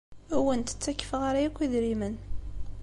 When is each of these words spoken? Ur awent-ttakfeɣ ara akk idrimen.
Ur 0.35 0.41
awent-ttakfeɣ 0.41 1.21
ara 1.29 1.39
akk 1.47 1.57
idrimen. 1.65 2.15